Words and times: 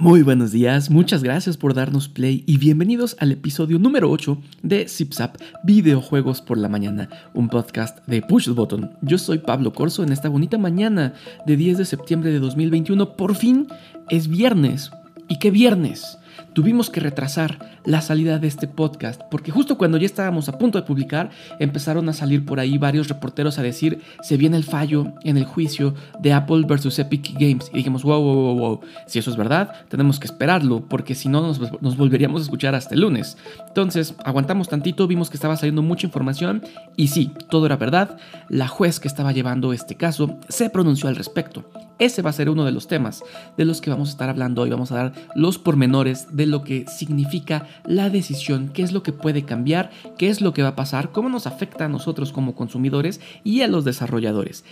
Muy 0.00 0.22
buenos 0.22 0.50
días, 0.50 0.88
muchas 0.88 1.22
gracias 1.22 1.58
por 1.58 1.74
darnos 1.74 2.08
play 2.08 2.42
y 2.46 2.56
bienvenidos 2.56 3.16
al 3.18 3.32
episodio 3.32 3.78
número 3.78 4.10
8 4.10 4.38
de 4.62 4.88
ZipZap 4.88 5.36
Videojuegos 5.62 6.40
por 6.40 6.56
la 6.56 6.70
Mañana, 6.70 7.10
un 7.34 7.50
podcast 7.50 7.98
de 8.06 8.22
Push 8.22 8.46
the 8.46 8.52
Button. 8.52 8.96
Yo 9.02 9.18
soy 9.18 9.40
Pablo 9.40 9.74
Corso 9.74 10.02
en 10.02 10.10
esta 10.10 10.30
bonita 10.30 10.56
mañana 10.56 11.12
de 11.44 11.54
10 11.54 11.76
de 11.76 11.84
septiembre 11.84 12.32
de 12.32 12.38
2021. 12.38 13.14
Por 13.14 13.34
fin 13.34 13.66
es 14.08 14.26
viernes. 14.28 14.90
¿Y 15.28 15.38
qué 15.38 15.50
viernes? 15.50 16.16
Tuvimos 16.52 16.90
que 16.90 17.00
retrasar 17.00 17.80
la 17.84 18.00
salida 18.00 18.38
de 18.38 18.48
este 18.48 18.68
podcast 18.68 19.20
porque 19.30 19.50
justo 19.50 19.78
cuando 19.78 19.98
ya 19.98 20.06
estábamos 20.06 20.48
a 20.48 20.58
punto 20.58 20.78
de 20.78 20.86
publicar 20.86 21.30
empezaron 21.58 22.08
a 22.08 22.12
salir 22.12 22.44
por 22.44 22.60
ahí 22.60 22.78
varios 22.78 23.08
reporteros 23.08 23.58
a 23.58 23.62
decir 23.62 24.00
se 24.22 24.36
viene 24.36 24.56
el 24.56 24.64
fallo 24.64 25.12
en 25.22 25.36
el 25.36 25.44
juicio 25.44 25.94
de 26.20 26.32
Apple 26.32 26.64
versus 26.66 26.98
Epic 26.98 27.32
Games 27.34 27.70
y 27.72 27.78
dijimos 27.78 28.02
wow, 28.02 28.22
wow, 28.22 28.34
wow, 28.34 28.58
wow, 28.58 28.80
si 29.06 29.18
eso 29.18 29.30
es 29.30 29.36
verdad 29.36 29.72
tenemos 29.88 30.18
que 30.18 30.26
esperarlo 30.26 30.80
porque 30.88 31.14
si 31.14 31.28
no 31.28 31.40
nos, 31.40 31.60
nos 31.80 31.96
volveríamos 31.96 32.40
a 32.40 32.44
escuchar 32.44 32.74
hasta 32.74 32.94
el 32.94 33.00
lunes. 33.00 33.36
Entonces 33.68 34.14
aguantamos 34.24 34.68
tantito, 34.68 35.06
vimos 35.06 35.30
que 35.30 35.36
estaba 35.36 35.56
saliendo 35.56 35.82
mucha 35.82 36.06
información 36.06 36.62
y 36.96 37.08
sí, 37.08 37.32
todo 37.48 37.66
era 37.66 37.76
verdad, 37.76 38.18
la 38.48 38.68
juez 38.68 39.00
que 39.00 39.08
estaba 39.08 39.32
llevando 39.32 39.72
este 39.72 39.96
caso 39.96 40.38
se 40.48 40.70
pronunció 40.70 41.08
al 41.08 41.16
respecto 41.16 41.64
ese 42.00 42.22
va 42.22 42.30
a 42.30 42.32
ser 42.32 42.50
uno 42.50 42.64
de 42.64 42.72
los 42.72 42.88
temas 42.88 43.22
de 43.56 43.64
los 43.64 43.80
que 43.80 43.90
vamos 43.90 44.08
a 44.08 44.12
estar 44.12 44.28
hablando 44.28 44.62
hoy. 44.62 44.70
Vamos 44.70 44.90
a 44.90 44.96
dar 44.96 45.12
los 45.36 45.58
pormenores 45.58 46.34
de 46.34 46.46
lo 46.46 46.64
que 46.64 46.86
significa 46.88 47.68
la 47.84 48.10
decisión, 48.10 48.70
qué 48.74 48.82
es 48.82 48.92
lo 48.92 49.04
que 49.04 49.12
puede 49.12 49.44
cambiar, 49.44 49.90
qué 50.18 50.28
es 50.28 50.40
lo 50.40 50.52
que 50.52 50.62
va 50.62 50.70
a 50.70 50.76
pasar, 50.76 51.12
cómo 51.12 51.28
nos 51.28 51.46
afecta 51.46 51.84
a 51.84 51.88
nosotros 51.88 52.32
como 52.32 52.54
consumidores 52.54 53.20
y 53.44 53.60
a 53.60 53.68
los 53.68 53.84
desarrolladores. 53.84 54.64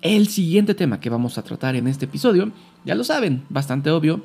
El 0.00 0.28
siguiente 0.28 0.74
tema 0.74 1.00
que 1.00 1.10
vamos 1.10 1.36
a 1.36 1.42
tratar 1.42 1.74
en 1.74 1.88
este 1.88 2.04
episodio, 2.04 2.52
ya 2.84 2.94
lo 2.94 3.02
saben, 3.02 3.44
bastante 3.48 3.90
obvio, 3.90 4.22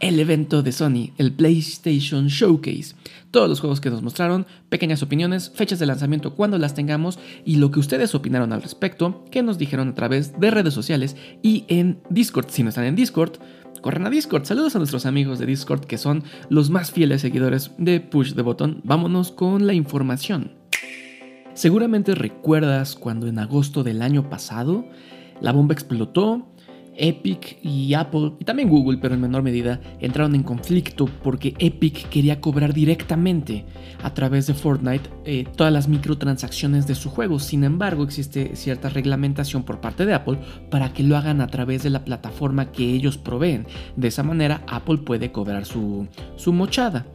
el 0.00 0.20
evento 0.20 0.62
de 0.62 0.72
Sony, 0.72 1.10
el 1.18 1.32
PlayStation 1.32 2.28
Showcase. 2.28 2.94
Todos 3.30 3.48
los 3.48 3.60
juegos 3.60 3.80
que 3.80 3.90
nos 3.90 4.02
mostraron, 4.02 4.46
pequeñas 4.68 5.02
opiniones, 5.02 5.50
fechas 5.54 5.78
de 5.78 5.86
lanzamiento 5.86 6.34
cuando 6.34 6.58
las 6.58 6.74
tengamos 6.74 7.18
y 7.44 7.56
lo 7.56 7.70
que 7.70 7.80
ustedes 7.80 8.14
opinaron 8.14 8.52
al 8.52 8.62
respecto, 8.62 9.24
que 9.30 9.42
nos 9.42 9.58
dijeron 9.58 9.88
a 9.88 9.94
través 9.94 10.38
de 10.38 10.50
redes 10.50 10.74
sociales 10.74 11.16
y 11.42 11.64
en 11.68 12.00
Discord. 12.10 12.46
Si 12.50 12.62
no 12.62 12.68
están 12.68 12.84
en 12.84 12.96
Discord, 12.96 13.38
corren 13.80 14.06
a 14.06 14.10
Discord. 14.10 14.44
Saludos 14.44 14.74
a 14.76 14.78
nuestros 14.78 15.06
amigos 15.06 15.38
de 15.38 15.46
Discord 15.46 15.84
que 15.84 15.98
son 15.98 16.24
los 16.48 16.70
más 16.70 16.90
fieles 16.90 17.20
seguidores 17.20 17.72
de 17.78 18.00
Push 18.00 18.34
the 18.34 18.42
Button. 18.42 18.80
Vámonos 18.84 19.32
con 19.32 19.66
la 19.66 19.74
información. 19.74 20.52
Seguramente 21.54 22.14
recuerdas 22.14 22.94
cuando 22.96 23.28
en 23.28 23.38
agosto 23.38 23.82
del 23.82 24.02
año 24.02 24.28
pasado 24.28 24.86
la 25.40 25.52
bomba 25.52 25.72
explotó 25.72 26.46
Epic 26.98 27.58
y 27.62 27.94
Apple, 27.94 28.32
y 28.38 28.44
también 28.44 28.68
Google, 28.68 28.98
pero 28.98 29.14
en 29.14 29.20
menor 29.20 29.42
medida, 29.42 29.80
entraron 30.00 30.34
en 30.34 30.42
conflicto 30.42 31.06
porque 31.22 31.54
Epic 31.58 32.08
quería 32.08 32.40
cobrar 32.40 32.72
directamente 32.74 33.64
a 34.02 34.14
través 34.14 34.46
de 34.46 34.54
Fortnite 34.54 35.08
eh, 35.24 35.46
todas 35.56 35.72
las 35.72 35.88
microtransacciones 35.88 36.86
de 36.86 36.94
su 36.94 37.10
juego. 37.10 37.38
Sin 37.38 37.64
embargo, 37.64 38.04
existe 38.04 38.56
cierta 38.56 38.88
reglamentación 38.88 39.62
por 39.62 39.80
parte 39.80 40.06
de 40.06 40.14
Apple 40.14 40.38
para 40.70 40.92
que 40.92 41.02
lo 41.02 41.16
hagan 41.16 41.40
a 41.40 41.48
través 41.48 41.82
de 41.82 41.90
la 41.90 42.04
plataforma 42.04 42.72
que 42.72 42.84
ellos 42.84 43.18
proveen. 43.18 43.66
De 43.96 44.08
esa 44.08 44.22
manera, 44.22 44.62
Apple 44.66 44.98
puede 44.98 45.32
cobrar 45.32 45.64
su, 45.64 46.06
su 46.36 46.52
mochada. 46.52 47.06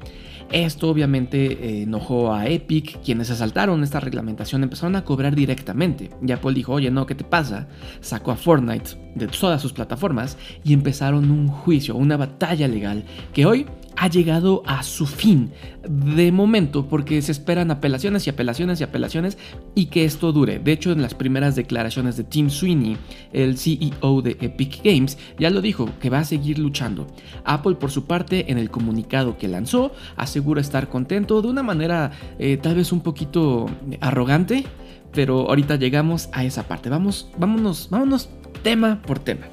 Esto 0.51 0.89
obviamente 0.89 1.53
eh, 1.53 1.83
enojó 1.83 2.33
a 2.33 2.47
Epic, 2.47 2.99
quienes 3.03 3.27
se 3.27 3.35
saltaron 3.35 3.83
esta 3.83 4.01
reglamentación 4.01 4.63
empezaron 4.63 4.95
a 4.97 5.05
cobrar 5.05 5.33
directamente. 5.35 6.09
Y 6.25 6.31
Apple 6.31 6.53
dijo, 6.53 6.73
oye, 6.73 6.91
no, 6.91 7.05
¿qué 7.05 7.15
te 7.15 7.23
pasa? 7.23 7.67
Sacó 8.01 8.31
a 8.31 8.35
Fortnite 8.35 8.91
de 9.15 9.27
todas 9.27 9.61
sus 9.61 9.71
plataformas 9.71 10.37
y 10.63 10.73
empezaron 10.73 11.31
un 11.31 11.47
juicio, 11.47 11.95
una 11.95 12.17
batalla 12.17 12.67
legal 12.67 13.05
que 13.33 13.45
hoy 13.45 13.65
ha 13.97 14.07
llegado 14.07 14.63
a 14.65 14.83
su 14.83 15.05
fin 15.05 15.51
de 15.87 16.31
momento 16.31 16.87
porque 16.87 17.21
se 17.21 17.31
esperan 17.31 17.71
apelaciones 17.71 18.25
y 18.25 18.29
apelaciones 18.29 18.79
y 18.79 18.83
apelaciones 18.83 19.37
y 19.75 19.87
que 19.87 20.05
esto 20.05 20.31
dure. 20.31 20.59
De 20.59 20.71
hecho, 20.71 20.91
en 20.91 21.01
las 21.01 21.13
primeras 21.13 21.55
declaraciones 21.55 22.17
de 22.17 22.23
Tim 22.23 22.49
Sweeney, 22.49 22.97
el 23.33 23.57
CEO 23.57 24.21
de 24.21 24.37
Epic 24.39 24.83
Games, 24.83 25.17
ya 25.37 25.49
lo 25.49 25.61
dijo 25.61 25.89
que 25.99 26.09
va 26.09 26.19
a 26.19 26.25
seguir 26.25 26.59
luchando. 26.59 27.07
Apple, 27.43 27.75
por 27.75 27.91
su 27.91 28.05
parte, 28.05 28.51
en 28.51 28.57
el 28.57 28.69
comunicado 28.69 29.37
que 29.37 29.47
lanzó, 29.47 29.91
asegura 30.15 30.61
estar 30.61 30.89
contento 30.89 31.41
de 31.41 31.47
una 31.47 31.63
manera 31.63 32.11
eh, 32.39 32.57
tal 32.57 32.75
vez 32.75 32.91
un 32.91 33.01
poquito 33.01 33.69
arrogante, 33.99 34.65
pero 35.13 35.49
ahorita 35.49 35.75
llegamos 35.75 36.29
a 36.31 36.45
esa 36.45 36.63
parte. 36.67 36.89
Vamos, 36.89 37.29
vámonos, 37.37 37.87
vámonos 37.89 38.29
tema 38.63 39.01
por 39.01 39.19
tema. 39.19 39.47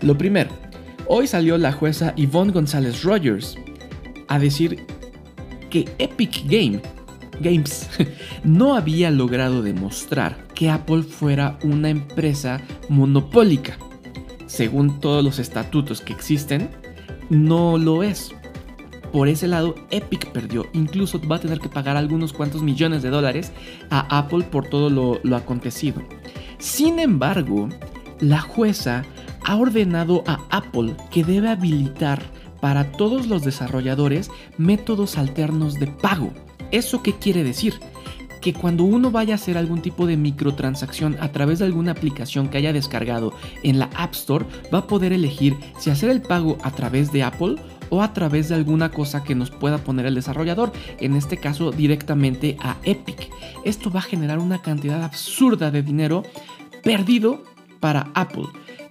Lo 0.00 0.18
primero, 0.18 0.50
Hoy 1.14 1.26
salió 1.26 1.58
la 1.58 1.72
jueza 1.72 2.14
Yvonne 2.16 2.52
González 2.52 3.02
Rogers 3.02 3.58
a 4.28 4.38
decir 4.38 4.86
que 5.68 5.86
Epic 5.98 6.44
Game, 6.46 6.80
Games 7.38 7.90
no 8.44 8.74
había 8.74 9.10
logrado 9.10 9.60
demostrar 9.62 10.48
que 10.54 10.70
Apple 10.70 11.02
fuera 11.02 11.58
una 11.64 11.90
empresa 11.90 12.62
monopólica. 12.88 13.76
Según 14.46 15.00
todos 15.00 15.22
los 15.22 15.38
estatutos 15.38 16.00
que 16.00 16.14
existen, 16.14 16.70
no 17.28 17.76
lo 17.76 18.02
es. 18.02 18.30
Por 19.12 19.28
ese 19.28 19.48
lado, 19.48 19.74
Epic 19.90 20.32
perdió. 20.32 20.66
Incluso 20.72 21.20
va 21.28 21.36
a 21.36 21.40
tener 21.40 21.60
que 21.60 21.68
pagar 21.68 21.98
algunos 21.98 22.32
cuantos 22.32 22.62
millones 22.62 23.02
de 23.02 23.10
dólares 23.10 23.52
a 23.90 24.18
Apple 24.18 24.44
por 24.44 24.66
todo 24.66 24.88
lo, 24.88 25.20
lo 25.24 25.36
acontecido. 25.36 26.02
Sin 26.56 26.98
embargo, 26.98 27.68
la 28.18 28.40
jueza 28.40 29.04
ha 29.44 29.56
ordenado 29.56 30.24
a 30.26 30.40
Apple 30.50 30.94
que 31.10 31.24
debe 31.24 31.48
habilitar 31.48 32.22
para 32.60 32.92
todos 32.92 33.26
los 33.26 33.42
desarrolladores 33.42 34.30
métodos 34.56 35.18
alternos 35.18 35.74
de 35.74 35.88
pago. 35.88 36.32
¿Eso 36.70 37.02
qué 37.02 37.14
quiere 37.14 37.42
decir? 37.44 37.74
que 38.42 38.52
cuando 38.52 38.84
uno 38.84 39.10
vaya 39.10 39.34
a 39.34 39.36
hacer 39.36 39.56
algún 39.56 39.80
tipo 39.80 40.04
de 40.04 40.16
microtransacción 40.18 41.16
a 41.20 41.30
través 41.30 41.60
de 41.60 41.64
alguna 41.64 41.92
aplicación 41.92 42.48
que 42.48 42.58
haya 42.58 42.72
descargado 42.72 43.32
en 43.62 43.78
la 43.78 43.88
App 43.94 44.12
Store, 44.14 44.44
va 44.74 44.78
a 44.78 44.86
poder 44.86 45.12
elegir 45.12 45.56
si 45.78 45.90
hacer 45.90 46.10
el 46.10 46.20
pago 46.20 46.58
a 46.62 46.72
través 46.72 47.12
de 47.12 47.22
Apple 47.22 47.54
o 47.88 48.02
a 48.02 48.12
través 48.12 48.48
de 48.48 48.56
alguna 48.56 48.90
cosa 48.90 49.22
que 49.22 49.36
nos 49.36 49.50
pueda 49.50 49.78
poner 49.78 50.06
el 50.06 50.16
desarrollador, 50.16 50.72
en 50.98 51.14
este 51.14 51.36
caso 51.36 51.70
directamente 51.70 52.56
a 52.60 52.76
Epic. 52.82 53.30
Esto 53.64 53.90
va 53.90 54.00
a 54.00 54.02
generar 54.02 54.40
una 54.40 54.60
cantidad 54.60 55.04
absurda 55.04 55.70
de 55.70 55.82
dinero 55.82 56.24
perdido 56.82 57.44
para 57.78 58.10
Apple 58.14 58.46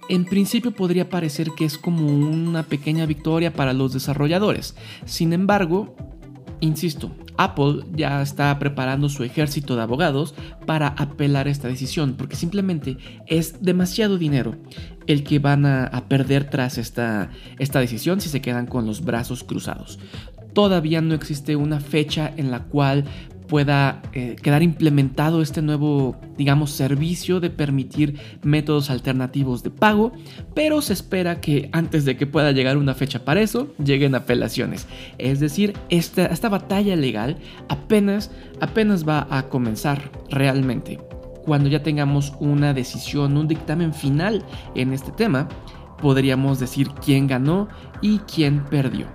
en 0.08 0.24
principio 0.24 0.72
podría 0.72 1.08
parecer 1.08 1.50
que 1.56 1.64
es 1.64 1.78
como 1.78 2.06
una 2.06 2.64
pequeña 2.64 3.06
victoria 3.06 3.52
para 3.52 3.72
los 3.72 3.92
desarrolladores. 3.92 4.74
Sin 5.04 5.32
embargo, 5.32 5.94
insisto, 6.60 7.10
Apple 7.36 7.84
ya 7.92 8.22
está 8.22 8.58
preparando 8.58 9.08
su 9.08 9.24
ejército 9.24 9.76
de 9.76 9.82
abogados 9.82 10.34
para 10.66 10.88
apelar 10.88 11.48
esta 11.48 11.68
decisión, 11.68 12.14
porque 12.16 12.36
simplemente 12.36 12.98
es 13.26 13.62
demasiado 13.62 14.18
dinero 14.18 14.56
el 15.06 15.24
que 15.24 15.38
van 15.38 15.66
a, 15.66 16.04
perder 16.08 16.48
tras 16.50 16.78
esta, 16.78 17.30
esta 17.58 17.80
decisión 17.80 18.20
si 18.20 18.28
se 18.28 18.40
quedan 18.40 18.66
con 18.66 18.86
los 18.86 19.04
brazos 19.04 19.44
cruzados. 19.44 19.98
Todavía 20.52 21.00
no 21.00 21.14
existe 21.14 21.56
una 21.56 21.80
fecha 21.80 22.32
en 22.36 22.50
la 22.50 22.64
cual 22.64 23.04
pueda 23.52 24.00
eh, 24.14 24.36
quedar 24.42 24.62
implementado 24.62 25.42
este 25.42 25.60
nuevo, 25.60 26.16
digamos, 26.38 26.70
servicio 26.70 27.38
de 27.38 27.50
permitir 27.50 28.18
métodos 28.42 28.88
alternativos 28.88 29.62
de 29.62 29.68
pago, 29.68 30.12
pero 30.54 30.80
se 30.80 30.94
espera 30.94 31.38
que 31.38 31.68
antes 31.72 32.06
de 32.06 32.16
que 32.16 32.26
pueda 32.26 32.52
llegar 32.52 32.78
una 32.78 32.94
fecha 32.94 33.26
para 33.26 33.42
eso, 33.42 33.68
lleguen 33.76 34.14
apelaciones. 34.14 34.86
Es 35.18 35.38
decir, 35.38 35.74
esta, 35.90 36.24
esta 36.24 36.48
batalla 36.48 36.96
legal 36.96 37.36
apenas, 37.68 38.30
apenas 38.58 39.06
va 39.06 39.26
a 39.28 39.50
comenzar 39.50 40.10
realmente. 40.30 40.98
Cuando 41.44 41.68
ya 41.68 41.82
tengamos 41.82 42.32
una 42.40 42.72
decisión, 42.72 43.36
un 43.36 43.48
dictamen 43.48 43.92
final 43.92 44.42
en 44.74 44.94
este 44.94 45.12
tema, 45.12 45.46
podríamos 46.00 46.58
decir 46.58 46.88
quién 47.04 47.26
ganó 47.26 47.68
y 48.00 48.20
quién 48.20 48.64
perdió. 48.64 49.08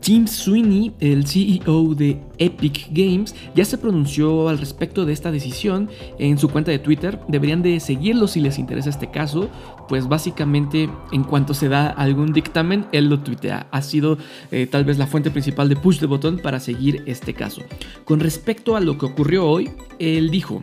Tim 0.00 0.26
Sweeney, 0.26 0.92
el 1.00 1.26
CEO 1.26 1.94
de 1.94 2.18
Epic 2.38 2.88
Games, 2.90 3.34
ya 3.54 3.64
se 3.64 3.76
pronunció 3.76 4.48
al 4.48 4.58
respecto 4.58 5.04
de 5.04 5.12
esta 5.12 5.30
decisión 5.30 5.90
en 6.18 6.38
su 6.38 6.48
cuenta 6.48 6.70
de 6.70 6.78
Twitter. 6.78 7.20
Deberían 7.28 7.62
de 7.62 7.78
seguirlo 7.80 8.26
si 8.26 8.40
les 8.40 8.58
interesa 8.58 8.88
este 8.88 9.10
caso, 9.10 9.50
pues 9.88 10.08
básicamente 10.08 10.88
en 11.12 11.22
cuanto 11.22 11.52
se 11.52 11.68
da 11.68 11.88
algún 11.88 12.32
dictamen, 12.32 12.86
él 12.92 13.10
lo 13.10 13.20
tuitea. 13.20 13.66
Ha 13.70 13.82
sido 13.82 14.16
eh, 14.50 14.66
tal 14.66 14.84
vez 14.84 14.96
la 14.96 15.06
fuente 15.06 15.30
principal 15.30 15.68
de 15.68 15.76
Push 15.76 15.98
the 15.98 16.06
Button 16.06 16.38
para 16.38 16.60
seguir 16.60 17.02
este 17.06 17.34
caso. 17.34 17.62
Con 18.04 18.20
respecto 18.20 18.76
a 18.76 18.80
lo 18.80 18.96
que 18.96 19.06
ocurrió 19.06 19.46
hoy, 19.46 19.70
él 19.98 20.30
dijo, 20.30 20.62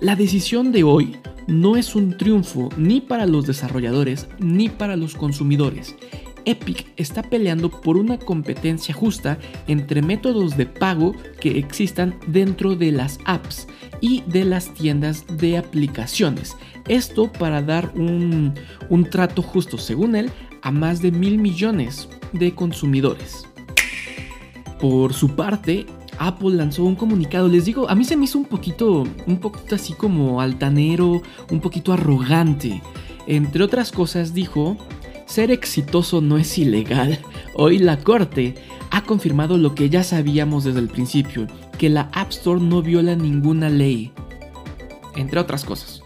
la 0.00 0.16
decisión 0.16 0.72
de 0.72 0.82
hoy 0.82 1.16
no 1.46 1.76
es 1.76 1.94
un 1.94 2.16
triunfo 2.18 2.68
ni 2.76 3.00
para 3.00 3.26
los 3.26 3.46
desarrolladores 3.46 4.26
ni 4.40 4.68
para 4.68 4.96
los 4.96 5.14
consumidores 5.14 5.94
Epic 6.46 6.86
está 6.96 7.22
peleando 7.22 7.70
por 7.70 7.98
una 7.98 8.18
competencia 8.18 8.94
justa 8.94 9.38
entre 9.66 10.00
métodos 10.00 10.56
de 10.56 10.64
pago 10.64 11.14
que 11.40 11.58
existan 11.58 12.18
dentro 12.28 12.76
de 12.76 12.92
las 12.92 13.18
apps 13.26 13.66
y 14.00 14.22
de 14.22 14.44
las 14.44 14.72
tiendas 14.72 15.26
de 15.36 15.58
aplicaciones. 15.58 16.56
Esto 16.88 17.30
para 17.30 17.60
dar 17.60 17.92
un, 17.96 18.54
un 18.88 19.10
trato 19.10 19.42
justo, 19.42 19.76
según 19.76 20.14
él, 20.14 20.30
a 20.62 20.70
más 20.70 21.02
de 21.02 21.10
mil 21.10 21.38
millones 21.38 22.08
de 22.32 22.54
consumidores. 22.54 23.46
Por 24.80 25.14
su 25.14 25.34
parte, 25.34 25.86
Apple 26.18 26.50
lanzó 26.50 26.84
un 26.84 26.94
comunicado. 26.94 27.48
Les 27.48 27.64
digo, 27.64 27.88
a 27.88 27.94
mí 27.94 28.04
se 28.04 28.16
me 28.16 28.24
hizo 28.24 28.38
un 28.38 28.44
poquito, 28.44 29.04
un 29.26 29.38
poquito 29.38 29.74
así 29.74 29.94
como 29.94 30.40
altanero, 30.40 31.22
un 31.50 31.60
poquito 31.60 31.92
arrogante. 31.92 32.82
Entre 33.26 33.64
otras 33.64 33.90
cosas 33.90 34.34
dijo, 34.34 34.76
ser 35.26 35.50
exitoso 35.50 36.20
no 36.20 36.38
es 36.38 36.56
ilegal. 36.56 37.18
Hoy 37.54 37.78
la 37.78 37.98
Corte 37.98 38.54
ha 38.90 39.02
confirmado 39.02 39.58
lo 39.58 39.74
que 39.74 39.90
ya 39.90 40.02
sabíamos 40.02 40.64
desde 40.64 40.78
el 40.78 40.88
principio, 40.88 41.46
que 41.78 41.90
la 41.90 42.08
App 42.12 42.30
Store 42.30 42.60
no 42.60 42.80
viola 42.82 43.14
ninguna 43.16 43.68
ley. 43.68 44.12
Entre 45.16 45.38
otras 45.38 45.64
cosas. 45.64 46.02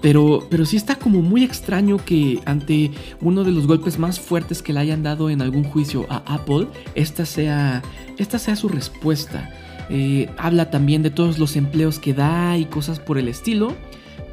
Pero, 0.00 0.46
pero 0.48 0.64
sí 0.64 0.76
está 0.76 0.94
como 0.94 1.22
muy 1.22 1.42
extraño 1.42 1.96
que 1.96 2.40
ante 2.44 2.92
uno 3.20 3.42
de 3.42 3.50
los 3.50 3.66
golpes 3.66 3.98
más 3.98 4.20
fuertes 4.20 4.62
que 4.62 4.72
le 4.72 4.80
hayan 4.80 5.02
dado 5.02 5.28
en 5.28 5.42
algún 5.42 5.64
juicio 5.64 6.06
a 6.08 6.18
Apple, 6.34 6.68
esta 6.94 7.26
sea, 7.26 7.82
esta 8.16 8.38
sea 8.38 8.54
su 8.54 8.68
respuesta. 8.68 9.50
Eh, 9.90 10.30
habla 10.36 10.70
también 10.70 11.02
de 11.02 11.10
todos 11.10 11.38
los 11.38 11.56
empleos 11.56 11.98
que 11.98 12.14
da 12.14 12.58
y 12.58 12.66
cosas 12.66 13.00
por 13.00 13.18
el 13.18 13.26
estilo 13.26 13.74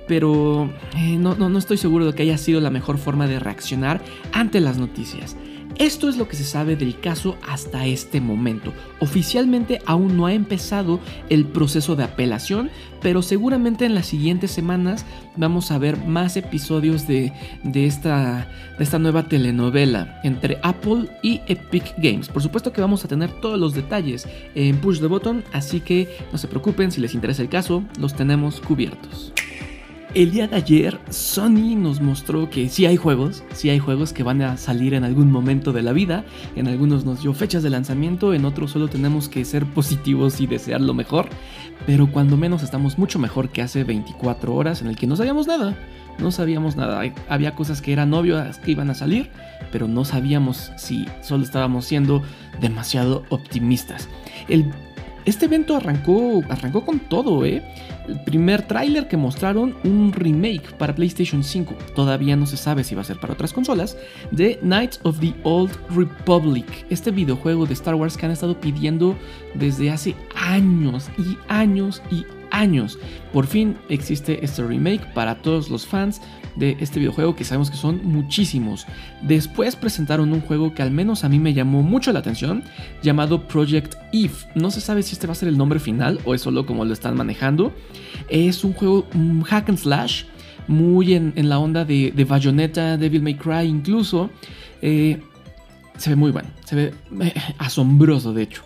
pero 0.08 0.72
eh, 0.98 1.18
no, 1.18 1.36
no, 1.36 1.50
no 1.50 1.58
estoy 1.58 1.78
seguro 1.78 2.06
de 2.06 2.14
que 2.14 2.24
haya 2.24 2.38
sido 2.38 2.62
la 2.62 2.70
mejor 2.70 2.98
forma 2.98 3.28
de 3.28 3.40
reaccionar 3.40 4.02
ante 4.32 4.60
las 4.60 4.78
noticias. 4.78 5.36
Esto 5.78 6.08
es 6.08 6.16
lo 6.16 6.30
que 6.30 6.38
se 6.38 6.46
sabe 6.46 6.78
del 6.78 7.00
caso 7.02 7.36
hasta 7.46 7.86
este 7.86 8.22
momento. 8.22 8.72
Oficialmente 9.00 9.82
aún 9.86 10.16
no 10.16 10.26
ha 10.26 10.34
empezado 10.34 11.02
el 11.30 11.46
proceso 11.46 11.98
de 11.98 12.06
apelación, 12.06 12.70
pero 13.02 13.22
seguramente 13.22 13.86
en 13.86 13.94
las 13.94 14.06
siguientes 14.06 14.52
semanas 14.52 15.06
vamos 15.36 15.72
a 15.72 15.78
ver 15.78 15.98
más 16.06 16.38
episodios 16.38 17.08
de, 17.08 17.34
esta, 17.74 18.48
de 18.78 18.84
esta 18.86 19.00
nueva 19.00 19.28
telenovela 19.28 20.22
entre 20.24 20.60
Apple 20.64 21.10
y 21.22 21.42
Epic 21.48 21.94
Games. 21.98 22.30
Por 22.30 22.42
supuesto 22.42 22.72
que 22.72 22.80
vamos 22.80 23.04
a 23.04 23.10
tener 23.10 23.30
todos 23.42 23.60
los 23.60 23.74
detalles 23.74 24.30
en 24.56 24.78
Push 24.78 25.02
the 25.02 25.08
Button, 25.08 25.44
así 25.52 25.82
que 25.82 26.08
no 26.32 26.38
se 26.38 26.48
preocupen 26.48 26.92
si 26.92 27.02
les 27.02 27.14
interesa 27.14 27.42
el 27.42 27.50
caso, 27.50 27.84
los 28.00 28.16
tenemos 28.16 28.62
cubiertos. 28.62 29.34
El 30.16 30.32
día 30.32 30.48
de 30.48 30.56
ayer 30.56 30.98
Sony 31.10 31.76
nos 31.76 32.00
mostró 32.00 32.50
que 32.50 32.70
sí 32.70 32.86
hay 32.86 32.96
juegos, 32.96 33.44
sí 33.54 33.70
hay 33.70 33.80
juegos 33.80 34.14
que 34.14 34.24
van 34.24 34.42
a 34.42 34.56
salir 34.56 34.94
en 34.94 35.04
algún 35.04 35.30
momento 35.30 35.74
de 35.74 35.82
la 35.82 35.92
vida, 35.92 36.24
en 36.56 36.70
algunos 36.70 37.04
nos 37.04 37.22
dio 37.22 37.34
fechas 37.34 37.64
de 37.64 37.70
lanzamiento, 37.70 38.34
en 38.34 38.46
otros 38.46 38.72
solo 38.72 38.88
tenemos 38.88 39.28
que 39.28 39.44
ser 39.44 39.66
positivos 39.66 40.40
y 40.40 40.48
desear 40.48 40.80
lo 40.80 40.94
mejor, 40.94 41.28
pero 41.86 42.10
cuando 42.10 42.38
menos 42.38 42.64
estamos 42.64 42.98
mucho 42.98 43.20
mejor 43.20 43.50
que 43.50 43.62
hace 43.62 43.84
24 43.84 44.56
horas 44.56 44.82
en 44.82 44.88
el 44.88 44.96
que 44.96 45.06
no 45.06 45.18
sabíamos 45.18 45.48
nada, 45.48 45.78
no 46.18 46.32
sabíamos 46.32 46.78
nada, 46.78 47.02
había 47.28 47.54
cosas 47.54 47.82
que 47.82 47.92
eran 47.92 48.14
obvias 48.14 48.58
que 48.60 48.72
iban 48.72 48.90
a 48.90 48.96
salir, 48.96 49.32
pero 49.70 49.90
no 49.90 50.06
sabíamos 50.06 50.72
si 50.78 51.06
solo 51.24 51.44
estábamos 51.44 51.84
siendo 51.84 52.24
demasiado 52.62 53.26
optimistas. 53.28 54.08
El 54.48 54.72
este 55.26 55.46
evento 55.46 55.76
arrancó, 55.76 56.44
arrancó 56.50 56.86
con 56.86 57.00
todo, 57.00 57.46
¿eh? 57.46 57.64
El 58.08 58.20
primer 58.22 58.62
tráiler 58.62 59.08
que 59.08 59.18
mostraron, 59.18 59.76
un 59.84 60.14
remake 60.14 60.72
para 60.78 60.94
PlayStation 60.94 61.44
5, 61.44 61.76
todavía 61.96 62.36
no 62.36 62.46
se 62.46 62.58
sabe 62.58 62.84
si 62.84 62.94
va 62.94 63.02
a 63.02 63.06
ser 63.06 63.20
para 63.20 63.34
otras 63.34 63.52
consolas, 63.52 63.98
de 64.32 64.60
Knights 64.62 65.00
of 65.04 65.20
the 65.20 65.34
Old 65.44 65.72
Republic, 65.90 66.86
este 66.90 67.10
videojuego 67.10 67.66
de 67.66 67.74
Star 67.74 67.96
Wars 67.96 68.18
que 68.18 68.26
han 68.28 68.32
estado 68.32 68.60
pidiendo 68.60 69.16
desde 69.56 69.90
hace 69.90 70.16
años 70.36 71.10
y 71.18 71.38
años 71.48 72.04
y 72.12 72.26
años. 72.56 72.98
Por 73.34 73.48
fin 73.48 73.78
existe 73.90 74.44
este 74.44 74.64
remake 74.64 75.14
para 75.14 75.36
todos 75.36 75.70
los 75.70 75.86
fans 75.86 76.22
de 76.56 76.78
este 76.80 77.00
videojuego 77.00 77.36
que 77.36 77.44
sabemos 77.44 77.70
que 77.70 77.78
son 77.78 78.02
muchísimos. 78.04 78.86
Después 79.22 79.76
presentaron 79.76 80.32
un 80.32 80.42
juego 80.42 80.74
que 80.74 80.82
al 80.82 80.92
menos 80.92 81.24
a 81.24 81.30
mí 81.30 81.38
me 81.38 81.54
llamó 81.54 81.84
mucho 81.84 82.12
la 82.14 82.20
atención, 82.20 82.64
llamado 83.04 83.48
Project 83.48 83.96
Eve. 84.14 84.34
No 84.56 84.72
se 84.72 84.82
sabe 84.82 85.04
si 85.04 85.14
este 85.14 85.28
va 85.28 85.34
a 85.34 85.36
ser 85.36 85.50
el 85.50 85.58
nombre 85.58 85.80
final 85.80 86.20
o 86.26 86.34
es 86.34 86.42
solo 86.42 86.66
como 86.66 86.86
lo 86.86 86.94
están 86.94 87.16
manejando. 87.16 87.74
Es 88.30 88.64
un 88.64 88.74
juego 88.74 89.06
hack 89.46 89.70
and 89.70 89.78
slash, 89.78 90.24
muy 90.68 91.14
en, 91.14 91.34
la 91.50 91.60
onda 91.60 91.86
de, 91.86 92.26
Bayonetta, 92.28 92.98
Devil 92.98 93.22
May 93.22 93.36
Cry 93.36 93.66
incluso. 93.66 94.30
Eh, 94.82 95.20
se 95.98 96.10
ve 96.10 96.16
muy 96.16 96.32
bueno, 96.32 96.50
se 96.66 96.76
ve 96.76 96.94
eh, 97.22 97.34
asombroso 97.58 98.34
de 98.34 98.44
hecho. 98.44 98.64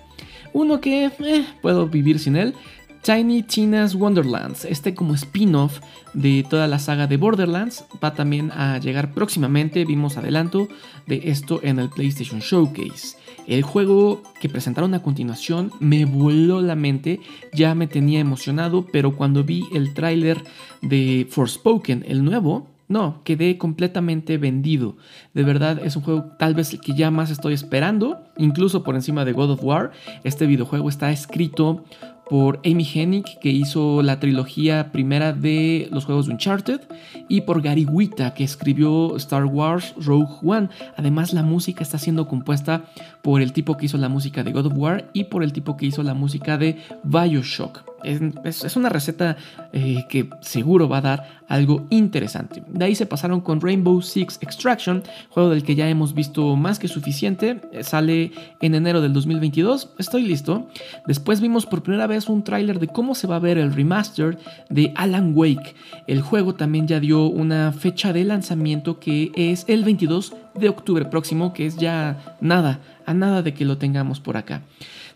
Uno 0.54 0.82
que 0.82 1.06
eh, 1.06 1.46
puedo 1.62 1.88
vivir 1.88 2.20
sin 2.20 2.36
él. 2.36 2.54
Tiny 3.02 3.44
Tina's 3.44 3.96
Wonderlands, 3.96 4.66
este 4.66 4.94
como 4.94 5.14
spin-off 5.16 5.80
de 6.14 6.46
toda 6.48 6.68
la 6.68 6.80
saga 6.80 7.08
de 7.08 7.18
Borderlands, 7.18 7.86
va 8.04 8.14
también 8.14 8.52
a 8.52 8.78
llegar 8.78 9.14
próximamente, 9.14 9.86
vimos 9.86 10.18
adelanto 10.18 10.68
de 11.08 11.22
esto 11.26 11.62
en 11.64 11.80
el 11.80 11.90
PlayStation 11.90 12.42
Showcase. 12.42 13.18
El 13.48 13.64
juego 13.64 14.22
que 14.42 14.50
presentaron 14.50 14.94
a 14.94 15.02
continuación 15.02 15.72
me 15.80 16.06
voló 16.06 16.62
la 16.62 16.76
mente, 16.76 17.22
ya 17.54 17.74
me 17.74 17.88
tenía 17.88 18.20
emocionado, 18.20 18.86
pero 18.92 19.16
cuando 19.16 19.44
vi 19.44 19.66
el 19.74 19.94
tráiler 19.94 20.44
de 20.82 21.26
Forspoken, 21.30 22.06
el 22.08 22.24
nuevo, 22.24 22.68
no, 22.90 23.22
quedé 23.24 23.60
completamente 23.60 24.40
vendido. 24.40 24.98
De 25.36 25.44
verdad 25.44 25.80
es 25.86 25.96
un 25.96 26.02
juego 26.02 26.26
tal 26.40 26.56
vez 26.56 26.74
el 26.74 26.82
que 26.82 26.96
ya 26.96 27.12
más 27.12 27.30
estoy 27.30 27.54
esperando, 27.54 28.18
incluso 28.36 28.84
por 28.84 28.96
encima 28.96 29.26
de 29.26 29.32
God 29.32 29.52
of 29.52 29.64
War. 29.64 29.92
Este 30.24 30.48
videojuego 30.48 30.90
está 30.90 31.12
escrito 31.12 31.86
por 32.30 32.60
Amy 32.66 32.88
Hennig, 32.94 33.40
que 33.40 33.50
hizo 33.50 34.02
la 34.02 34.20
trilogía 34.20 34.92
primera 34.92 35.34
de 35.34 35.88
los 35.92 36.06
juegos 36.06 36.28
de 36.28 36.34
Uncharted, 36.34 36.82
y 37.28 37.42
por 37.42 37.62
Gary 37.62 37.86
Wita, 37.86 38.34
que 38.34 38.44
escribió 38.44 39.16
Star 39.18 39.46
Wars 39.46 39.94
Rogue 39.98 40.36
One. 40.44 40.70
Además, 40.96 41.34
la 41.34 41.44
música 41.44 41.84
está 41.84 41.98
siendo 41.98 42.28
compuesta 42.28 42.84
por 43.22 43.42
el 43.42 43.52
tipo 43.52 43.78
que 43.78 43.88
hizo 43.88 43.98
la 43.98 44.10
música 44.10 44.44
de 44.44 44.52
God 44.52 44.68
of 44.68 44.74
War 44.76 45.10
y 45.14 45.26
por 45.26 45.44
el 45.44 45.54
tipo 45.54 45.76
que 45.76 45.88
hizo 45.88 46.04
la 46.04 46.14
música 46.14 46.58
de 46.58 46.78
Bioshock. 47.04 47.89
Es, 48.04 48.76
una 48.76 48.90
receta 48.90 49.38
eh, 49.74 50.06
que 50.10 50.30
seguro 50.42 50.88
va 50.88 50.98
a 50.98 51.02
dar 51.02 51.40
algo 51.48 51.86
interesante. 51.90 52.64
De 52.68 52.86
ahí 52.86 52.96
se 52.96 53.06
pasaron 53.06 53.42
con 53.42 53.60
Rainbow 53.60 54.02
Six 54.02 54.40
Extraction, 54.42 55.04
juego 55.30 55.50
del 55.50 55.64
que 55.64 55.76
ya 55.76 55.90
hemos 55.90 56.14
visto 56.14 56.56
más 56.56 56.80
que 56.80 56.88
suficiente. 56.88 57.62
Eh, 57.72 57.84
sale 57.84 58.32
en 58.62 58.76
enero 58.76 59.02
del 59.02 59.14
2022. 59.14 59.96
Estoy 59.98 60.24
listo. 60.24 60.68
Después 61.08 61.42
vimos 61.42 61.66
por 61.66 61.84
primera 61.84 62.08
vez 62.08 62.30
un 62.30 62.44
tráiler 62.44 62.80
de 62.80 62.88
cómo 62.88 63.16
se 63.16 63.28
va 63.28 63.38
a 63.38 63.40
ver 63.40 63.58
el 63.58 63.74
remaster 63.74 64.38
de 64.70 64.94
Alan 64.96 65.34
Wake. 65.36 65.76
El 66.08 66.22
juego 66.22 66.56
también 66.56 66.88
ya 66.88 67.00
dio 67.00 67.26
una 67.26 67.72
fecha 67.72 68.14
de 68.14 68.24
lanzamiento 68.24 69.00
que 69.00 69.32
es 69.36 69.66
el 69.68 69.84
22 69.84 70.34
de 70.56 70.70
octubre 70.70 71.06
próximo, 71.06 71.54
que 71.54 71.66
es 71.66 71.78
ya 71.78 72.38
nada, 72.42 72.80
a 73.06 73.14
nada 73.14 73.42
de 73.42 73.54
que 73.54 73.66
lo 73.66 73.78
tengamos 73.78 74.20
por 74.20 74.38
acá. 74.38 74.62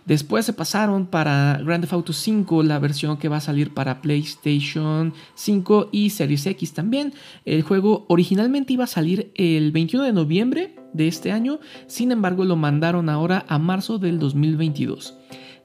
Después 0.05 0.45
se 0.45 0.53
pasaron 0.53 1.05
para 1.05 1.59
Grand 1.63 1.81
Theft 1.81 1.93
Auto 1.93 2.13
5, 2.13 2.63
la 2.63 2.79
versión 2.79 3.17
que 3.17 3.29
va 3.29 3.37
a 3.37 3.41
salir 3.41 3.73
para 3.73 4.01
PlayStation 4.01 5.13
5 5.35 5.89
y 5.91 6.09
Series 6.09 6.45
X 6.45 6.73
también. 6.73 7.13
El 7.45 7.61
juego 7.61 8.05
originalmente 8.09 8.73
iba 8.73 8.83
a 8.83 8.87
salir 8.87 9.31
el 9.35 9.71
21 9.71 10.05
de 10.05 10.13
noviembre 10.13 10.75
de 10.93 11.07
este 11.07 11.31
año, 11.31 11.59
sin 11.87 12.11
embargo 12.11 12.43
lo 12.43 12.55
mandaron 12.55 13.07
ahora 13.09 13.45
a 13.47 13.57
marzo 13.59 13.97
del 13.97 14.19
2022. 14.19 15.17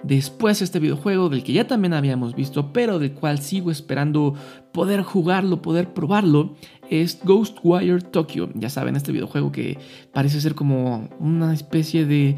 Después 0.03 0.63
este 0.63 0.79
videojuego 0.79 1.29
del 1.29 1.43
que 1.43 1.53
ya 1.53 1.67
también 1.67 1.93
habíamos 1.93 2.37
visto, 2.37 2.73
pero 2.73 3.01
del 3.01 3.13
cual 3.13 3.41
sigo 3.41 3.73
esperando 3.73 4.35
poder 4.73 5.03
jugarlo, 5.03 5.61
poder 5.61 5.93
probarlo, 5.93 6.55
es 6.89 7.19
Ghostwire 7.25 8.01
Tokyo. 8.01 8.49
Ya 8.55 8.71
saben, 8.71 8.95
este 8.95 9.11
videojuego 9.11 9.51
que 9.51 9.77
parece 10.13 10.41
ser 10.41 10.55
como 10.55 11.09
una 11.19 11.53
especie 11.53 12.07
de 12.07 12.37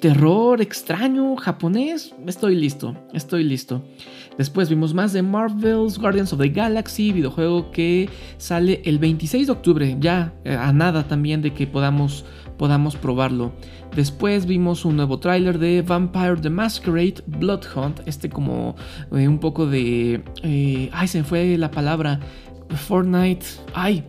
terror 0.00 0.60
extraño 0.60 1.36
japonés. 1.36 2.14
Estoy 2.26 2.54
listo, 2.54 2.96
estoy 3.12 3.44
listo. 3.44 3.84
Después 4.36 4.68
vimos 4.68 4.94
más 4.94 5.12
de 5.12 5.22
Marvel's 5.22 5.98
Guardians 5.98 6.32
of 6.32 6.40
the 6.40 6.48
Galaxy, 6.48 7.12
videojuego 7.12 7.70
que 7.70 8.08
sale 8.36 8.80
el 8.84 8.98
26 8.98 9.48
de 9.48 9.52
octubre, 9.52 9.96
ya 9.98 10.32
eh, 10.44 10.54
a 10.54 10.72
nada 10.72 11.08
también 11.08 11.42
de 11.42 11.52
que 11.52 11.66
podamos, 11.66 12.24
podamos 12.56 12.96
probarlo. 12.96 13.52
Después 13.96 14.46
vimos 14.46 14.84
un 14.84 14.96
nuevo 14.96 15.18
tráiler 15.18 15.58
de 15.58 15.82
Vampire 15.82 16.36
the 16.36 16.50
Masquerade 16.50 17.16
Blood 17.26 17.62
Hunt, 17.74 18.00
este 18.06 18.28
como 18.28 18.76
eh, 19.12 19.26
un 19.26 19.40
poco 19.40 19.66
de... 19.66 20.22
Eh, 20.42 20.90
ay, 20.92 21.08
se 21.08 21.18
me 21.18 21.24
fue 21.24 21.58
la 21.58 21.70
palabra. 21.70 22.20
Fortnite. 22.70 23.46
Ay, 23.74 24.04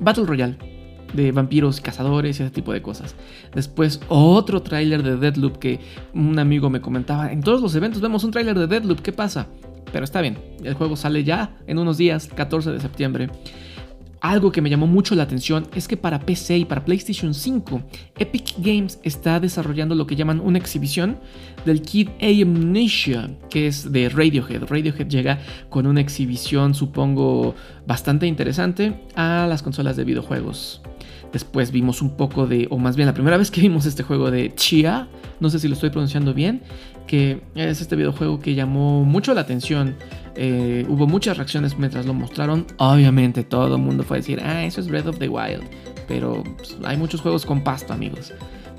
Battle 0.00 0.24
Royale 0.24 0.73
de 1.14 1.32
vampiros, 1.32 1.80
cazadores 1.80 2.38
y 2.38 2.42
ese 2.42 2.50
tipo 2.50 2.72
de 2.72 2.82
cosas. 2.82 3.14
Después 3.54 4.00
otro 4.08 4.62
tráiler 4.62 5.02
de 5.02 5.16
Deadloop 5.16 5.58
que 5.58 5.80
un 6.12 6.38
amigo 6.38 6.70
me 6.70 6.80
comentaba, 6.80 7.32
en 7.32 7.42
todos 7.42 7.60
los 7.60 7.74
eventos 7.74 8.02
vemos 8.02 8.24
un 8.24 8.30
tráiler 8.30 8.58
de 8.58 8.66
Deadloop, 8.66 9.00
¿qué 9.00 9.12
pasa? 9.12 9.46
Pero 9.92 10.04
está 10.04 10.20
bien, 10.20 10.38
el 10.64 10.74
juego 10.74 10.96
sale 10.96 11.24
ya 11.24 11.56
en 11.66 11.78
unos 11.78 11.98
días, 11.98 12.28
14 12.34 12.72
de 12.72 12.80
septiembre. 12.80 13.30
Algo 14.24 14.52
que 14.52 14.62
me 14.62 14.70
llamó 14.70 14.86
mucho 14.86 15.14
la 15.14 15.24
atención 15.24 15.66
es 15.74 15.86
que 15.86 15.98
para 15.98 16.18
PC 16.18 16.56
y 16.56 16.64
para 16.64 16.82
PlayStation 16.82 17.34
5, 17.34 17.82
Epic 18.18 18.54
Games 18.56 18.98
está 19.02 19.38
desarrollando 19.38 19.94
lo 19.94 20.06
que 20.06 20.16
llaman 20.16 20.40
una 20.40 20.56
exhibición 20.56 21.18
del 21.66 21.82
Kid 21.82 22.08
Amnesia, 22.22 23.28
que 23.50 23.66
es 23.66 23.92
de 23.92 24.08
Radiohead. 24.08 24.64
Radiohead 24.64 25.08
llega 25.08 25.40
con 25.68 25.86
una 25.86 26.00
exhibición, 26.00 26.72
supongo, 26.72 27.54
bastante 27.86 28.26
interesante 28.26 28.98
a 29.14 29.46
las 29.46 29.62
consolas 29.62 29.94
de 29.96 30.04
videojuegos. 30.04 30.80
Después 31.30 31.70
vimos 31.70 32.00
un 32.00 32.16
poco 32.16 32.46
de, 32.46 32.66
o 32.70 32.78
más 32.78 32.96
bien 32.96 33.04
la 33.04 33.12
primera 33.12 33.36
vez 33.36 33.50
que 33.50 33.60
vimos 33.60 33.84
este 33.84 34.04
juego 34.04 34.30
de 34.30 34.54
Chia, 34.54 35.06
no 35.38 35.50
sé 35.50 35.58
si 35.58 35.68
lo 35.68 35.74
estoy 35.74 35.90
pronunciando 35.90 36.32
bien, 36.32 36.62
que 37.06 37.42
es 37.54 37.82
este 37.82 37.94
videojuego 37.94 38.40
que 38.40 38.54
llamó 38.54 39.04
mucho 39.04 39.34
la 39.34 39.42
atención. 39.42 39.96
Eh, 40.36 40.84
hubo 40.88 41.06
muchas 41.06 41.36
reacciones 41.36 41.78
mientras 41.78 42.06
lo 42.06 42.14
mostraron. 42.14 42.66
Obviamente 42.78 43.44
todo 43.44 43.76
el 43.76 43.82
mundo 43.82 44.02
fue 44.02 44.18
a 44.18 44.20
decir, 44.20 44.40
ah, 44.42 44.64
eso 44.64 44.80
es 44.80 44.88
Breath 44.88 45.06
of 45.06 45.18
the 45.18 45.28
Wild. 45.28 45.62
Pero 46.08 46.42
pues, 46.56 46.76
hay 46.84 46.96
muchos 46.96 47.20
juegos 47.20 47.46
con 47.46 47.62
pasto, 47.62 47.92
amigos. 47.92 48.32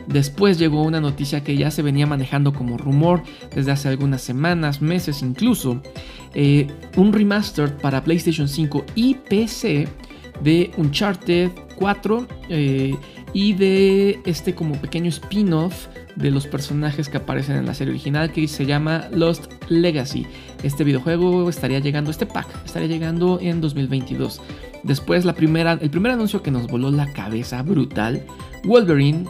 Después 0.07 0.59
llegó 0.59 0.83
una 0.83 1.01
noticia 1.01 1.43
que 1.43 1.57
ya 1.57 1.71
se 1.71 1.81
venía 1.81 2.05
manejando 2.05 2.53
como 2.53 2.77
rumor 2.77 3.23
desde 3.55 3.71
hace 3.71 3.89
algunas 3.89 4.21
semanas, 4.21 4.81
meses 4.81 5.21
incluso. 5.21 5.81
Eh, 6.33 6.67
un 6.95 7.13
remaster 7.13 7.75
para 7.77 8.03
PlayStation 8.03 8.47
5 8.47 8.85
y 8.95 9.15
PC 9.15 9.87
de 10.41 10.71
Uncharted 10.77 11.49
4 11.77 12.27
eh, 12.49 12.95
y 13.33 13.53
de 13.53 14.19
este 14.25 14.53
como 14.53 14.75
pequeño 14.75 15.09
spin-off 15.09 15.87
de 16.15 16.31
los 16.31 16.47
personajes 16.47 17.09
que 17.09 17.17
aparecen 17.17 17.57
en 17.57 17.65
la 17.65 17.73
serie 17.73 17.93
original 17.93 18.31
que 18.31 18.47
se 18.47 18.65
llama 18.65 19.07
Lost 19.11 19.51
Legacy. 19.69 20.25
Este 20.65 20.83
videojuego 20.83 21.47
estaría 21.47 21.77
llegando, 21.77 22.09
este 22.09 22.25
pack 22.25 22.47
estaría 22.65 22.87
llegando 22.87 23.37
en 23.39 23.61
2022. 23.61 24.41
Después 24.81 25.23
la 25.23 25.33
primera, 25.33 25.73
el 25.73 25.91
primer 25.91 26.11
anuncio 26.11 26.41
que 26.41 26.49
nos 26.49 26.65
voló 26.65 26.89
la 26.89 27.13
cabeza 27.13 27.61
brutal, 27.61 28.25
Wolverine 28.63 29.25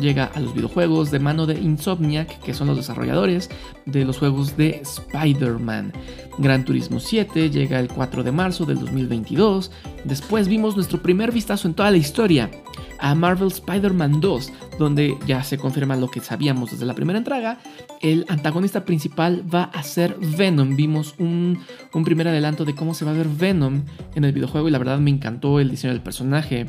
llega 0.00 0.24
a 0.34 0.40
los 0.40 0.54
videojuegos 0.54 1.10
de 1.10 1.18
mano 1.18 1.44
de 1.44 1.60
Insomniac, 1.60 2.40
que 2.40 2.54
son 2.54 2.68
los 2.68 2.78
desarrolladores 2.78 3.50
de 3.84 4.06
los 4.06 4.16
juegos 4.16 4.56
de 4.56 4.80
Spider-Man. 4.80 5.92
Gran 6.38 6.64
Turismo 6.64 7.00
7 7.00 7.50
llega 7.50 7.80
el 7.80 7.88
4 7.88 8.22
de 8.22 8.32
marzo 8.32 8.64
del 8.64 8.80
2022. 8.80 9.70
Después 10.04 10.48
vimos 10.48 10.74
nuestro 10.74 11.02
primer 11.02 11.32
vistazo 11.32 11.68
en 11.68 11.74
toda 11.74 11.90
la 11.90 11.98
historia 11.98 12.50
a 12.98 13.14
Marvel 13.14 13.48
Spider-Man 13.48 14.20
2, 14.20 14.52
donde 14.78 15.16
ya 15.26 15.42
se 15.42 15.58
confirma 15.58 15.96
lo 15.96 16.08
que 16.08 16.20
sabíamos 16.20 16.70
desde 16.70 16.86
la 16.86 16.94
primera 16.94 17.18
entrega. 17.18 17.58
El 18.00 18.24
antagonista 18.28 18.84
principal 18.84 19.44
va 19.52 19.64
a 19.64 19.82
ser 19.82 20.16
Venom. 20.18 20.76
Vimos 20.76 21.14
un, 21.18 21.58
un 21.92 22.04
primer 22.04 22.28
adelanto 22.28 22.64
de 22.64 22.74
cómo 22.74 22.94
se 22.94 23.04
va 23.04 23.12
a 23.12 23.14
ver 23.14 23.28
Venom 23.28 23.82
en 24.14 24.24
el 24.24 24.32
videojuego 24.32 24.68
y 24.68 24.70
la 24.70 24.78
verdad 24.78 24.98
me 24.98 25.10
encantó 25.10 25.60
el 25.60 25.70
diseño 25.70 25.92
del 25.92 26.02
personaje. 26.02 26.66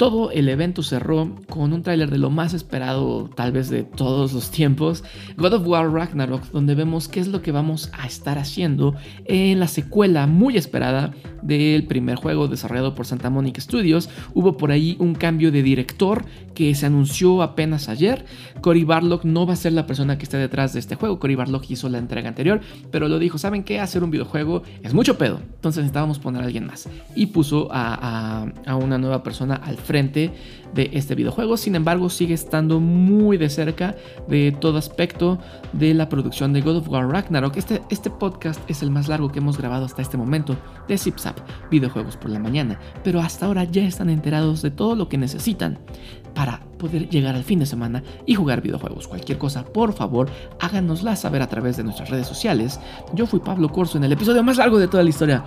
Todo 0.00 0.30
el 0.30 0.48
evento 0.48 0.82
cerró 0.82 1.36
con 1.50 1.74
un 1.74 1.82
tráiler 1.82 2.10
de 2.10 2.16
lo 2.16 2.30
más 2.30 2.54
esperado 2.54 3.28
tal 3.36 3.52
vez 3.52 3.68
de 3.68 3.82
todos 3.82 4.32
los 4.32 4.50
tiempos, 4.50 5.04
God 5.36 5.52
of 5.52 5.66
War 5.66 5.92
Ragnarok, 5.92 6.42
donde 6.52 6.74
vemos 6.74 7.06
qué 7.06 7.20
es 7.20 7.28
lo 7.28 7.42
que 7.42 7.52
vamos 7.52 7.90
a 7.92 8.06
estar 8.06 8.38
haciendo 8.38 8.94
en 9.26 9.60
la 9.60 9.68
secuela 9.68 10.26
muy 10.26 10.56
esperada 10.56 11.12
del 11.42 11.86
primer 11.86 12.16
juego 12.16 12.48
desarrollado 12.48 12.94
por 12.94 13.04
Santa 13.04 13.28
Monica 13.28 13.60
Studios. 13.60 14.08
Hubo 14.32 14.56
por 14.56 14.70
ahí 14.70 14.96
un 15.00 15.14
cambio 15.14 15.52
de 15.52 15.62
director 15.62 16.24
que 16.54 16.74
se 16.74 16.86
anunció 16.86 17.42
apenas 17.42 17.90
ayer. 17.90 18.24
Cory 18.62 18.84
Barlock 18.84 19.24
no 19.24 19.46
va 19.46 19.52
a 19.52 19.56
ser 19.56 19.74
la 19.74 19.86
persona 19.86 20.16
que 20.16 20.24
esté 20.24 20.38
detrás 20.38 20.72
de 20.72 20.80
este 20.80 20.94
juego. 20.94 21.18
Cory 21.18 21.34
Barlock 21.34 21.70
hizo 21.70 21.90
la 21.90 21.98
entrega 21.98 22.28
anterior, 22.28 22.60
pero 22.90 23.08
lo 23.08 23.18
dijo, 23.18 23.36
¿saben 23.36 23.64
qué? 23.64 23.80
Hacer 23.80 24.02
un 24.02 24.10
videojuego 24.10 24.62
es 24.82 24.94
mucho 24.94 25.18
pedo. 25.18 25.40
Entonces 25.56 25.82
necesitábamos 25.82 26.18
poner 26.18 26.42
a 26.42 26.46
alguien 26.46 26.66
más. 26.66 26.88
Y 27.14 27.26
puso 27.26 27.68
a, 27.70 28.46
a 28.66 28.76
una 28.76 28.96
nueva 28.96 29.22
persona 29.22 29.56
al 29.56 29.76
frente 29.90 30.32
de 30.72 30.88
este 30.92 31.16
videojuego. 31.16 31.56
Sin 31.56 31.74
embargo, 31.74 32.08
sigue 32.10 32.32
estando 32.32 32.78
muy 32.78 33.36
de 33.36 33.50
cerca 33.50 33.96
de 34.28 34.52
todo 34.52 34.78
aspecto 34.78 35.40
de 35.72 35.94
la 35.94 36.08
producción 36.08 36.52
de 36.52 36.60
God 36.60 36.76
of 36.76 36.88
War 36.88 37.08
Ragnarok. 37.08 37.56
Este, 37.56 37.82
este 37.90 38.08
podcast 38.08 38.60
es 38.70 38.80
el 38.84 38.92
más 38.92 39.08
largo 39.08 39.32
que 39.32 39.40
hemos 39.40 39.58
grabado 39.58 39.84
hasta 39.84 40.00
este 40.00 40.16
momento 40.16 40.56
de 40.86 40.96
ZipZap, 40.96 41.38
videojuegos 41.72 42.16
por 42.16 42.30
la 42.30 42.38
mañana. 42.38 42.78
Pero 43.02 43.18
hasta 43.18 43.46
ahora 43.46 43.64
ya 43.64 43.82
están 43.82 44.10
enterados 44.10 44.62
de 44.62 44.70
todo 44.70 44.94
lo 44.94 45.08
que 45.08 45.18
necesitan 45.18 45.80
para 46.36 46.60
poder 46.78 47.08
llegar 47.08 47.34
al 47.34 47.42
fin 47.42 47.58
de 47.58 47.66
semana 47.66 48.04
y 48.26 48.36
jugar 48.36 48.62
videojuegos. 48.62 49.08
Cualquier 49.08 49.38
cosa, 49.38 49.64
por 49.64 49.92
favor, 49.92 50.30
háganosla 50.60 51.16
saber 51.16 51.42
a 51.42 51.48
través 51.48 51.78
de 51.78 51.82
nuestras 51.82 52.10
redes 52.10 52.28
sociales. 52.28 52.78
Yo 53.12 53.26
fui 53.26 53.40
Pablo 53.40 53.70
Corso 53.70 53.98
en 53.98 54.04
el 54.04 54.12
episodio 54.12 54.44
más 54.44 54.58
largo 54.58 54.78
de 54.78 54.86
toda 54.86 55.02
la 55.02 55.10
historia 55.10 55.44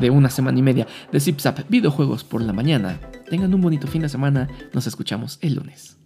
de 0.00 0.10
una 0.10 0.30
semana 0.30 0.58
y 0.58 0.62
media 0.62 0.86
de 1.12 1.20
ZipZap, 1.20 1.68
videojuegos 1.68 2.24
por 2.24 2.42
la 2.42 2.52
mañana. 2.52 3.00
Tengan 3.28 3.54
un 3.54 3.60
bonito 3.60 3.86
fin 3.86 4.02
de 4.02 4.08
semana. 4.08 4.48
Nos 4.72 4.86
escuchamos 4.86 5.38
el 5.40 5.54
lunes. 5.54 6.03